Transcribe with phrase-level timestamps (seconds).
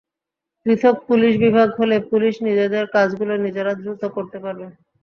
[0.65, 4.65] পৃথক পুলিশ বিভাগ হলে পুলিশ নিজেদের কাজগুলো নিজেরা দ্রুত করতে পারবে।